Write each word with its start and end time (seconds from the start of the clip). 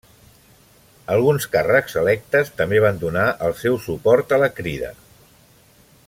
Alguns 1.15 1.45
càrrecs 1.55 1.97
electes 2.03 2.49
també 2.61 2.81
van 2.87 2.97
donar 3.05 3.27
el 3.49 3.55
seu 3.63 3.77
suport 3.87 4.37
a 4.39 4.43
la 4.45 4.53
crida. 4.61 4.91